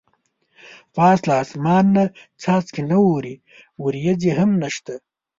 پاس 0.95 1.19
له 1.27 1.35
اسمان 1.43 1.85
نه 1.95 2.03
څاڅکي 2.41 2.81
نه 2.89 2.97
اوري 3.07 3.35
ورېځې 3.83 4.31
هم 4.39 4.49
نشته. 4.63 4.93